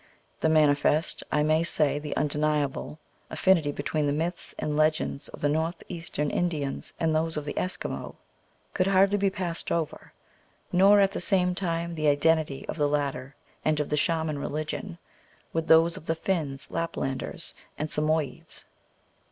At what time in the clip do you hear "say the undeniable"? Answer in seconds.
1.61-2.97